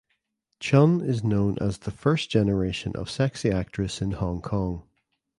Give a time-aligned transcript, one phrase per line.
[0.59, 4.81] Chun is known as the first generation of sexy actress in Hong Kong.